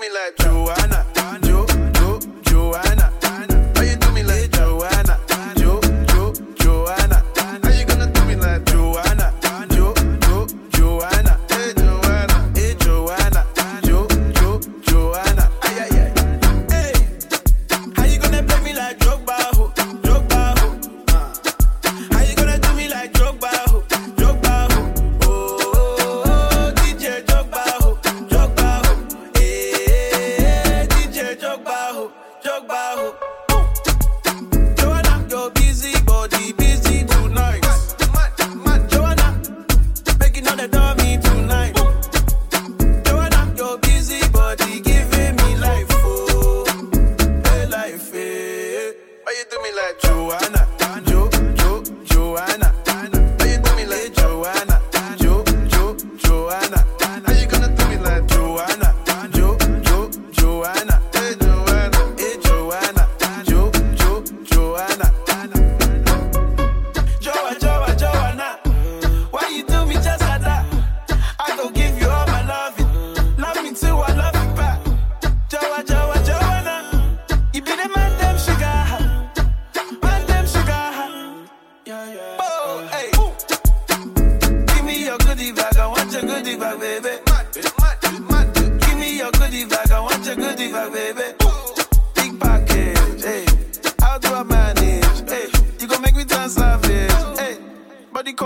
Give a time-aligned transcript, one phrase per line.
[0.00, 1.09] me like Joanna.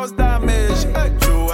[0.05, 1.54] Cause damage, hey.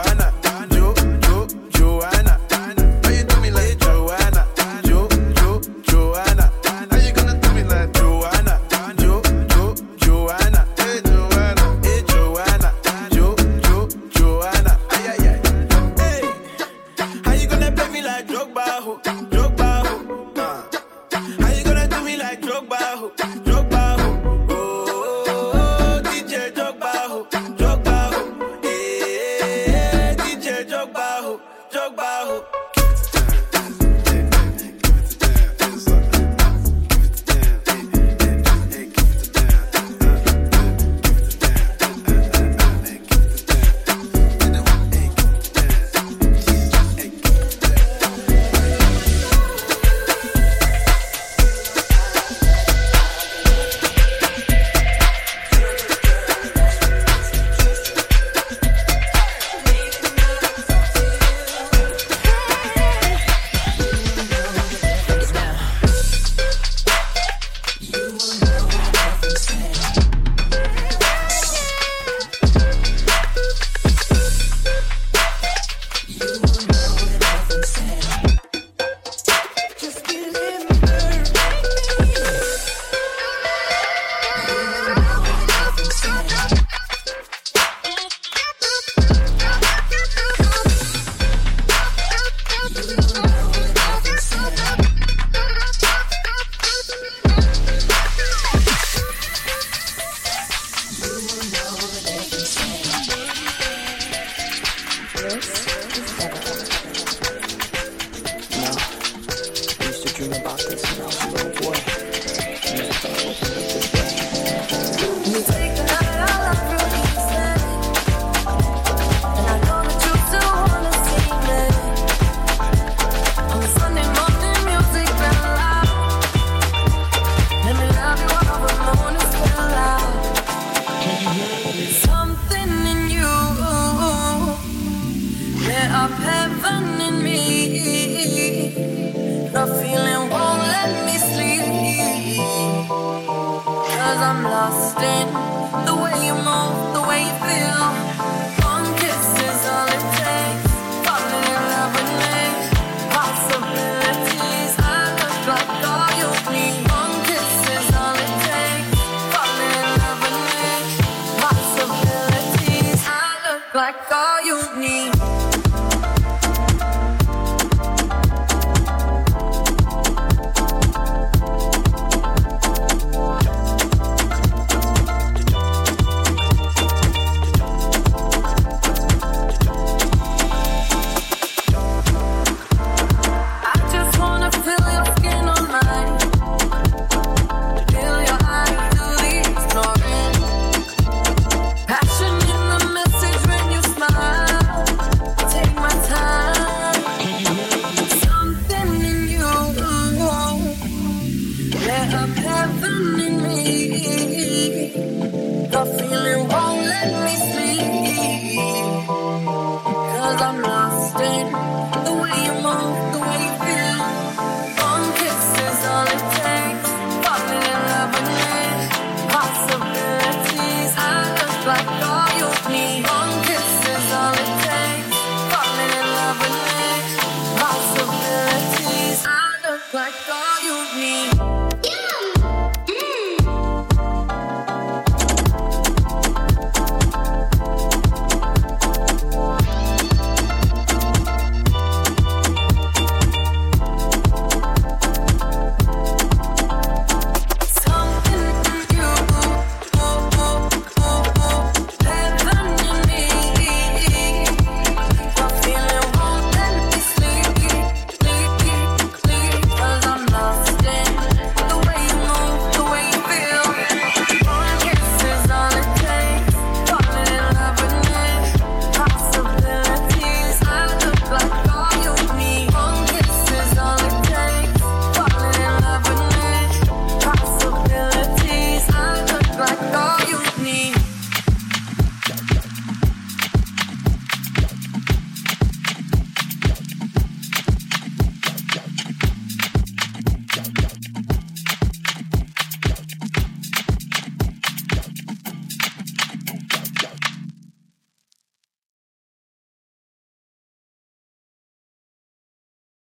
[205.99, 208.00] feeling won't let me sleep.